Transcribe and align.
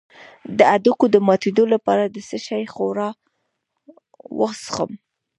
د 0.57 0.59
هډوکو 0.71 1.05
د 1.11 1.15
ماتیدو 1.27 1.63
لپاره 1.73 2.03
د 2.07 2.17
څه 2.27 2.37
شي 2.45 2.63
ښوروا 2.73 3.09
وڅښم؟ 4.39 4.91